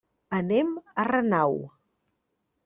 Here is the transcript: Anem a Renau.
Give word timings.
Anem 0.37 0.71
a 1.03 1.05
Renau. 1.09 1.55